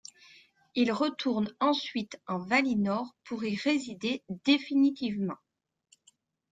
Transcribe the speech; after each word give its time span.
Ils 0.73 0.91
retournent 0.91 1.53
ensuite 1.59 2.19
en 2.25 2.39
Valinor 2.39 3.11
pour 3.23 3.43
y 3.45 3.55
résider 3.55 4.23
définitivement. 4.47 5.37